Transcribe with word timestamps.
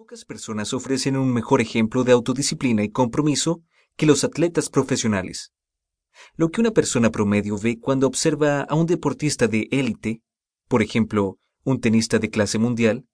Pocas 0.00 0.24
personas 0.24 0.72
ofrecen 0.72 1.14
un 1.18 1.30
mejor 1.30 1.60
ejemplo 1.60 2.04
de 2.04 2.12
autodisciplina 2.12 2.82
y 2.82 2.88
compromiso 2.88 3.62
que 3.96 4.06
los 4.06 4.24
atletas 4.24 4.70
profesionales. 4.70 5.52
Lo 6.36 6.50
que 6.50 6.62
una 6.62 6.70
persona 6.70 7.10
promedio 7.10 7.58
ve 7.58 7.78
cuando 7.78 8.06
observa 8.06 8.62
a 8.62 8.74
un 8.74 8.86
deportista 8.86 9.46
de 9.46 9.68
élite, 9.70 10.22
por 10.68 10.80
ejemplo, 10.80 11.38
un 11.64 11.82
tenista 11.82 12.18
de 12.18 12.30
clase 12.30 12.56
mundial, 12.58 13.06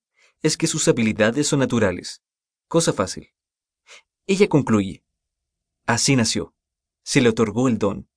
es 0.42 0.56
que 0.56 0.68
sus 0.68 0.86
habilidades 0.86 1.48
son 1.48 1.58
naturales. 1.58 2.22
Cosa 2.69 2.92
fácil. 2.92 3.30
Ella 4.28 4.48
concluye. 4.48 5.03
Así 5.87 6.14
nació. 6.14 6.54
Se 7.03 7.21
le 7.21 7.30
otorgó 7.30 7.66
el 7.66 7.78
don. 7.78 8.08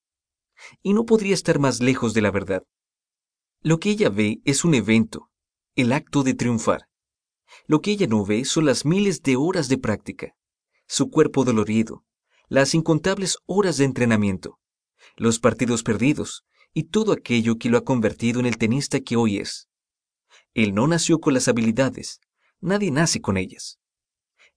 Y 0.84 0.94
no 0.94 1.06
podría 1.06 1.34
estar 1.34 1.58
más 1.58 1.82
lejos 1.82 2.14
de 2.14 2.22
la 2.22 2.30
verdad. 2.30 2.64
Lo 3.62 3.80
que 3.80 3.90
ella 3.90 4.10
ve 4.10 4.42
es 4.46 4.64
un 4.64 4.76
evento, 4.76 5.32
el 5.74 5.92
acto 5.92 6.22
de 6.22 6.36
triunfar. 6.36 6.89
Lo 7.68 7.82
que 7.82 7.92
ella 7.92 8.08
no 8.08 8.26
ve 8.26 8.46
son 8.46 8.66
las 8.66 8.86
miles 8.86 9.22
de 9.22 9.36
horas 9.36 9.70
de 9.70 9.78
práctica, 9.78 10.36
su 10.88 11.10
cuerpo 11.10 11.44
dolorido, 11.44 12.04
las 12.48 12.74
incontables 12.74 13.38
horas 13.46 13.78
de 13.78 13.86
entrenamiento, 13.86 14.60
los 15.16 15.40
partidos 15.40 15.84
perdidos 15.84 16.46
y 16.74 16.86
todo 16.86 17.12
aquello 17.12 17.58
que 17.58 17.70
lo 17.70 17.78
ha 17.78 17.84
convertido 17.84 18.40
en 18.40 18.46
el 18.46 18.58
tenista 18.58 19.00
que 19.00 19.16
hoy 19.16 19.38
es. 19.38 19.68
Él 20.54 20.74
no 20.74 20.88
nació 20.88 21.20
con 21.20 21.34
las 21.34 21.48
habilidades, 21.48 22.20
nadie 22.60 22.92
nace 22.92 23.22
con 23.22 23.38
ellas. 23.38 23.80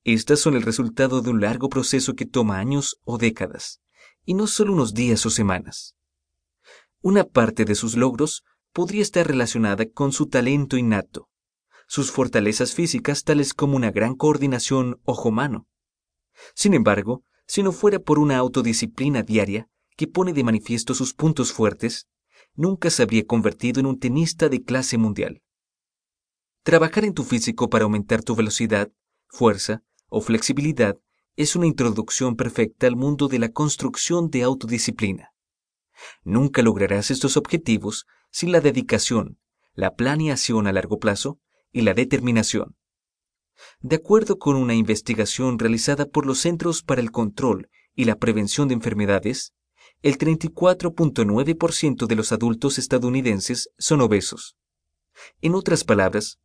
Estas 0.05 0.41
son 0.41 0.55
el 0.55 0.63
resultado 0.63 1.21
de 1.21 1.31
un 1.31 1.41
largo 1.41 1.69
proceso 1.69 2.15
que 2.15 2.27
toma 2.27 2.59
años 2.59 2.97
o 3.05 3.19
décadas, 3.19 3.81
y 4.25 4.35
no 4.35 4.47
solo 4.47 4.73
unos 4.73 4.95
días 4.95 5.25
o 5.27 5.31
semanas. 5.31 5.95
Una 7.03 7.25
parte 7.25 7.65
de 7.65 7.75
sus 7.75 7.97
logros 7.97 8.43
podría 8.73 9.03
estar 9.03 9.27
relacionada 9.27 9.87
con 9.87 10.13
su 10.13 10.27
talento 10.27 10.77
innato, 10.77 11.29
sus 11.93 12.11
fortalezas 12.11 12.73
físicas 12.73 13.23
tales 13.23 13.53
como 13.53 13.77
una 13.77 13.91
gran 13.91 14.15
coordinación 14.15 14.99
ojo-mano. 15.05 15.69
Sin 16.55 16.73
embargo, 16.73 17.23
si 17.47 17.63
no 17.63 17.71
fuera 17.71 17.99
por 17.99 18.19
una 18.19 18.39
autodisciplina 18.39 19.23
diaria 19.23 19.69
que 19.95 20.07
pone 20.07 20.33
de 20.33 20.43
manifiesto 20.43 20.95
sus 20.95 21.13
puntos 21.13 21.53
fuertes, 21.53 22.09
nunca 22.55 22.89
se 22.89 23.03
habría 23.03 23.27
convertido 23.27 23.79
en 23.79 23.85
un 23.85 23.99
tenista 23.99 24.49
de 24.49 24.63
clase 24.63 24.97
mundial. 24.97 25.43
Trabajar 26.63 27.05
en 27.05 27.13
tu 27.13 27.25
físico 27.25 27.69
para 27.69 27.85
aumentar 27.85 28.23
tu 28.23 28.35
velocidad, 28.35 28.91
fuerza 29.29 29.83
o 30.09 30.23
flexibilidad 30.23 30.97
es 31.37 31.57
una 31.57 31.67
introducción 31.67 32.37
perfecta 32.37 32.87
al 32.87 32.97
mundo 32.97 33.29
de 33.29 33.39
la 33.39 33.51
construcción 33.51 34.31
de 34.31 34.45
autodisciplina. 34.45 35.35
Nunca 36.25 36.63
lograrás 36.63 37.11
estos 37.11 37.37
objetivos 37.37 38.07
sin 38.31 38.51
la 38.51 38.63
dedicación, 38.63 39.39
la 39.75 39.95
planeación 39.95 40.67
a 40.67 40.73
largo 40.73 40.99
plazo 40.99 41.39
y 41.73 41.83
la 41.83 41.95
determinación. 41.95 42.77
De 43.81 43.97
acuerdo 43.97 44.39
con 44.39 44.57
una 44.57 44.75
investigación 44.75 45.59
realizada 45.59 46.07
por 46.07 46.27
los 46.27 46.39
Centros 46.39 46.83
para 46.83 47.01
el 47.01 47.11
Control 47.11 47.69
y 47.95 48.05
la 48.05 48.17
Prevención 48.17 48.69
de 48.69 48.75
Enfermedades, 48.75 49.53
el 50.03 50.19
34.9% 50.19 52.07
de 52.07 52.17
los 52.17 52.33
adultos 52.33 52.79
estadounidenses 52.79 53.71
son 53.79 54.01
obesos. 54.01 54.57
En 55.41 55.55
otras 55.55 55.85
palabras, 55.85 56.39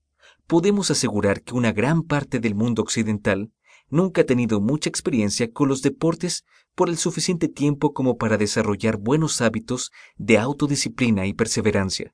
podemos 0.45 0.92
asegurar 0.92 1.41
que 1.41 1.53
una 1.53 1.72
gran 1.72 2.03
parte 2.03 2.39
del 2.39 2.56
mundo 2.56 2.81
occidental 2.81 3.52
nunca 3.89 4.22
ha 4.22 4.25
tenido 4.25 4.59
mucha 4.62 4.89
experiencia 4.89 5.52
con 5.52 5.69
los 5.69 5.81
deportes 5.81 6.45
por 6.75 6.89
el 6.89 6.97
suficiente 6.97 7.47
tiempo 7.47 7.94
como 7.94 8.17
para 8.17 8.38
desarrollar 8.38 8.97
buenos 8.97 9.41
hábitos 9.41 9.91
de 10.17 10.38
autodisciplina 10.38 11.25
y 11.25 11.34
perseverancia. 11.34 12.14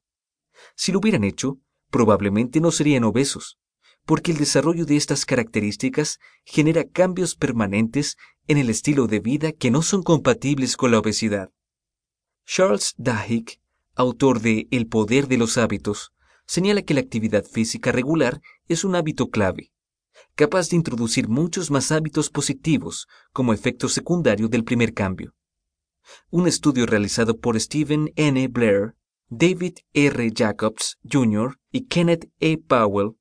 Si 0.75 0.91
lo 0.91 0.99
hubieran 0.99 1.23
hecho, 1.23 1.59
probablemente 1.93 2.59
no 2.59 2.71
serían 2.71 3.03
obesos, 3.03 3.59
porque 4.03 4.31
el 4.31 4.39
desarrollo 4.39 4.83
de 4.83 4.97
estas 4.97 5.25
características 5.25 6.17
genera 6.43 6.85
cambios 6.85 7.35
permanentes 7.35 8.17
en 8.47 8.57
el 8.57 8.71
estilo 8.71 9.05
de 9.05 9.19
vida 9.19 9.51
que 9.51 9.69
no 9.69 9.83
son 9.83 10.01
compatibles 10.01 10.75
con 10.75 10.89
la 10.89 10.97
obesidad. 10.97 11.51
Charles 12.47 12.95
Duhigg, 12.97 13.59
autor 13.93 14.41
de 14.41 14.67
El 14.71 14.87
poder 14.87 15.27
de 15.27 15.37
los 15.37 15.59
hábitos, 15.59 16.13
señala 16.47 16.81
que 16.81 16.95
la 16.95 17.01
actividad 17.01 17.45
física 17.45 17.91
regular 17.91 18.41
es 18.67 18.83
un 18.83 18.95
hábito 18.95 19.29
clave, 19.29 19.71
capaz 20.33 20.69
de 20.69 20.77
introducir 20.77 21.29
muchos 21.29 21.69
más 21.69 21.91
hábitos 21.91 22.31
positivos 22.31 23.07
como 23.33 23.53
efecto 23.53 23.87
secundario 23.87 24.47
del 24.47 24.63
primer 24.63 24.95
cambio. 24.95 25.35
Un 26.31 26.47
estudio 26.47 26.87
realizado 26.87 27.37
por 27.37 27.57
Stephen 27.61 28.11
N. 28.15 28.47
Blair 28.47 28.95
David 29.35 29.79
R. 29.93 30.31
Jacobs, 30.31 30.99
Jr. 31.11 31.57
y 31.71 31.87
Kenneth 31.87 32.29
E. 32.39 32.59
Powell 32.59 33.13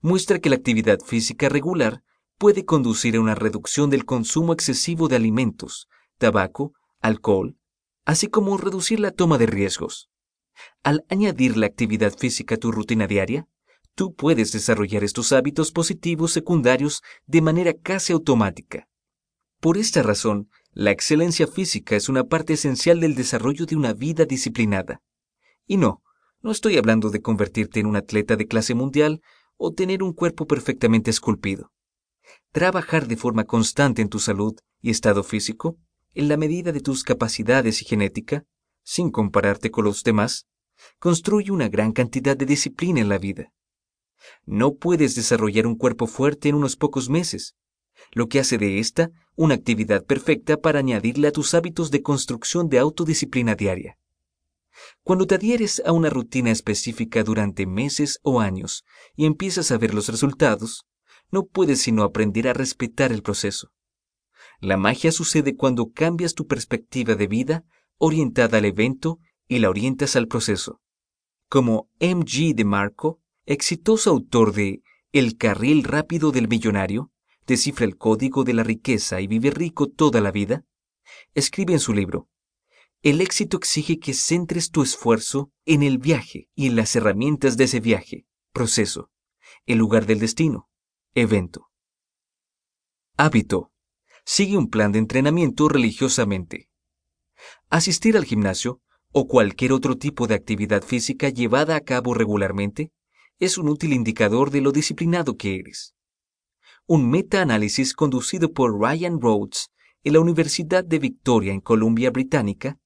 muestra 0.00 0.40
que 0.40 0.50
la 0.50 0.56
actividad 0.56 0.98
física 0.98 1.48
regular 1.48 2.02
puede 2.38 2.64
conducir 2.64 3.14
a 3.14 3.20
una 3.20 3.36
reducción 3.36 3.88
del 3.88 4.04
consumo 4.04 4.52
excesivo 4.52 5.06
de 5.06 5.14
alimentos, 5.14 5.86
tabaco, 6.18 6.72
alcohol, 7.00 7.56
así 8.04 8.26
como 8.26 8.56
reducir 8.56 8.98
la 8.98 9.12
toma 9.12 9.38
de 9.38 9.46
riesgos. 9.46 10.10
Al 10.82 11.04
añadir 11.08 11.56
la 11.56 11.66
actividad 11.66 12.18
física 12.18 12.56
a 12.56 12.58
tu 12.58 12.72
rutina 12.72 13.06
diaria, 13.06 13.46
tú 13.94 14.12
puedes 14.12 14.50
desarrollar 14.50 15.04
estos 15.04 15.30
hábitos 15.32 15.70
positivos 15.70 16.32
secundarios 16.32 17.00
de 17.26 17.42
manera 17.42 17.74
casi 17.74 18.12
automática. 18.12 18.88
Por 19.60 19.78
esta 19.78 20.02
razón, 20.02 20.50
la 20.72 20.90
excelencia 20.90 21.46
física 21.46 21.94
es 21.94 22.08
una 22.08 22.24
parte 22.24 22.54
esencial 22.54 22.98
del 22.98 23.14
desarrollo 23.14 23.66
de 23.66 23.76
una 23.76 23.92
vida 23.92 24.24
disciplinada. 24.24 25.00
Y 25.70 25.76
no, 25.76 26.02
no 26.42 26.50
estoy 26.50 26.78
hablando 26.78 27.10
de 27.10 27.22
convertirte 27.22 27.78
en 27.78 27.86
un 27.86 27.94
atleta 27.94 28.34
de 28.34 28.48
clase 28.48 28.74
mundial 28.74 29.22
o 29.56 29.72
tener 29.72 30.02
un 30.02 30.12
cuerpo 30.12 30.48
perfectamente 30.48 31.12
esculpido. 31.12 31.70
Trabajar 32.50 33.06
de 33.06 33.16
forma 33.16 33.44
constante 33.44 34.02
en 34.02 34.08
tu 34.08 34.18
salud 34.18 34.58
y 34.80 34.90
estado 34.90 35.22
físico, 35.22 35.78
en 36.12 36.26
la 36.26 36.36
medida 36.36 36.72
de 36.72 36.80
tus 36.80 37.04
capacidades 37.04 37.82
y 37.82 37.84
genética, 37.84 38.42
sin 38.82 39.12
compararte 39.12 39.70
con 39.70 39.84
los 39.84 40.02
demás, 40.02 40.48
construye 40.98 41.52
una 41.52 41.68
gran 41.68 41.92
cantidad 41.92 42.36
de 42.36 42.46
disciplina 42.46 43.00
en 43.00 43.08
la 43.08 43.18
vida. 43.18 43.52
No 44.46 44.74
puedes 44.74 45.14
desarrollar 45.14 45.68
un 45.68 45.76
cuerpo 45.76 46.08
fuerte 46.08 46.48
en 46.48 46.56
unos 46.56 46.74
pocos 46.74 47.08
meses, 47.08 47.54
lo 48.10 48.28
que 48.28 48.40
hace 48.40 48.58
de 48.58 48.80
esta 48.80 49.12
una 49.36 49.54
actividad 49.54 50.04
perfecta 50.04 50.56
para 50.56 50.80
añadirle 50.80 51.28
a 51.28 51.32
tus 51.32 51.54
hábitos 51.54 51.92
de 51.92 52.02
construcción 52.02 52.68
de 52.68 52.80
autodisciplina 52.80 53.54
diaria. 53.54 54.00
Cuando 55.02 55.26
te 55.26 55.34
adhieres 55.34 55.82
a 55.84 55.92
una 55.92 56.10
rutina 56.10 56.50
específica 56.50 57.22
durante 57.22 57.66
meses 57.66 58.18
o 58.22 58.40
años 58.40 58.84
y 59.16 59.26
empiezas 59.26 59.70
a 59.70 59.78
ver 59.78 59.94
los 59.94 60.08
resultados, 60.08 60.86
no 61.30 61.46
puedes 61.46 61.80
sino 61.80 62.02
aprender 62.02 62.48
a 62.48 62.52
respetar 62.52 63.12
el 63.12 63.22
proceso. 63.22 63.72
La 64.60 64.76
magia 64.76 65.12
sucede 65.12 65.56
cuando 65.56 65.90
cambias 65.90 66.34
tu 66.34 66.46
perspectiva 66.46 67.14
de 67.14 67.26
vida 67.26 67.64
orientada 67.98 68.58
al 68.58 68.64
evento 68.64 69.18
y 69.48 69.58
la 69.58 69.70
orientas 69.70 70.16
al 70.16 70.28
proceso. 70.28 70.80
Como 71.48 71.88
M. 71.98 72.24
G. 72.24 72.54
de 72.54 72.64
Marco, 72.64 73.20
exitoso 73.46 74.10
autor 74.10 74.52
de 74.52 74.82
El 75.12 75.36
carril 75.36 75.82
rápido 75.84 76.30
del 76.30 76.46
millonario, 76.46 77.10
descifra 77.46 77.84
el 77.84 77.96
código 77.96 78.44
de 78.44 78.54
la 78.54 78.62
riqueza 78.62 79.20
y 79.20 79.26
vive 79.26 79.50
rico 79.50 79.88
toda 79.88 80.20
la 80.20 80.30
vida, 80.30 80.64
escribe 81.34 81.72
en 81.72 81.80
su 81.80 81.92
libro 81.92 82.28
el 83.02 83.22
éxito 83.22 83.56
exige 83.56 83.98
que 83.98 84.12
centres 84.12 84.70
tu 84.70 84.82
esfuerzo 84.82 85.50
en 85.64 85.82
el 85.82 85.96
viaje 85.98 86.48
y 86.54 86.66
en 86.66 86.76
las 86.76 86.94
herramientas 86.94 87.56
de 87.56 87.64
ese 87.64 87.80
viaje, 87.80 88.26
proceso, 88.52 89.10
en 89.64 89.78
lugar 89.78 90.04
del 90.04 90.18
destino, 90.18 90.68
evento. 91.14 91.70
Hábito. 93.16 93.72
Sigue 94.26 94.58
un 94.58 94.68
plan 94.68 94.92
de 94.92 94.98
entrenamiento 94.98 95.68
religiosamente. 95.68 96.68
Asistir 97.70 98.18
al 98.18 98.26
gimnasio 98.26 98.82
o 99.12 99.26
cualquier 99.26 99.72
otro 99.72 99.96
tipo 99.96 100.26
de 100.26 100.34
actividad 100.34 100.82
física 100.82 101.30
llevada 101.30 101.76
a 101.76 101.80
cabo 101.80 102.12
regularmente 102.12 102.92
es 103.38 103.56
un 103.56 103.70
útil 103.70 103.94
indicador 103.94 104.50
de 104.50 104.60
lo 104.60 104.72
disciplinado 104.72 105.36
que 105.36 105.56
eres. 105.56 105.94
Un 106.86 107.10
meta-análisis 107.10 107.94
conducido 107.94 108.52
por 108.52 108.78
Ryan 108.78 109.20
Rhodes 109.20 109.70
en 110.04 110.12
la 110.12 110.20
Universidad 110.20 110.84
de 110.84 110.98
Victoria 110.98 111.52
en 111.52 111.60
Columbia 111.60 112.10
Británica 112.10 112.78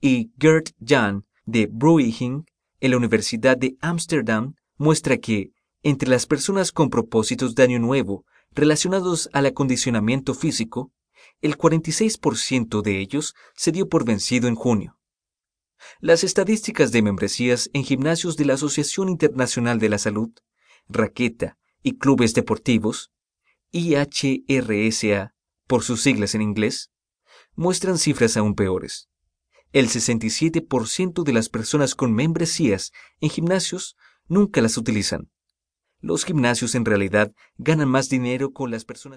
y 0.00 0.32
Gert 0.38 0.70
Jan 0.84 1.24
de 1.44 1.66
Brueging 1.66 2.46
en 2.80 2.90
la 2.90 2.96
Universidad 2.96 3.56
de 3.56 3.76
Ámsterdam 3.80 4.54
muestra 4.76 5.16
que, 5.18 5.52
entre 5.82 6.08
las 6.08 6.26
personas 6.26 6.72
con 6.72 6.90
propósitos 6.90 7.54
de 7.54 7.62
año 7.62 7.78
nuevo 7.78 8.24
relacionados 8.52 9.28
al 9.32 9.46
acondicionamiento 9.46 10.34
físico, 10.34 10.92
el 11.40 11.56
46% 11.56 12.82
de 12.82 13.00
ellos 13.00 13.34
se 13.54 13.72
dio 13.72 13.88
por 13.88 14.04
vencido 14.04 14.48
en 14.48 14.54
junio. 14.54 14.98
Las 16.00 16.24
estadísticas 16.24 16.90
de 16.90 17.02
membresías 17.02 17.70
en 17.72 17.84
gimnasios 17.84 18.36
de 18.36 18.44
la 18.44 18.54
Asociación 18.54 19.08
Internacional 19.08 19.78
de 19.78 19.88
la 19.88 19.98
Salud, 19.98 20.30
Raqueta 20.88 21.56
y 21.82 21.98
Clubes 21.98 22.34
Deportivos, 22.34 23.12
IHRSA 23.70 25.34
por 25.66 25.82
sus 25.84 26.02
siglas 26.02 26.34
en 26.34 26.42
inglés, 26.42 26.90
muestran 27.54 27.98
cifras 27.98 28.36
aún 28.36 28.54
peores. 28.54 29.08
El 29.72 29.88
67% 29.88 31.24
de 31.24 31.32
las 31.32 31.48
personas 31.48 31.94
con 31.94 32.14
membresías 32.14 32.92
en 33.20 33.28
gimnasios 33.28 33.96
nunca 34.26 34.62
las 34.62 34.78
utilizan. 34.78 35.30
Los 36.00 36.24
gimnasios 36.24 36.74
en 36.74 36.84
realidad 36.84 37.32
ganan 37.56 37.88
más 37.88 38.08
dinero 38.08 38.52
con 38.52 38.70
las 38.70 38.84
personas 38.84 39.16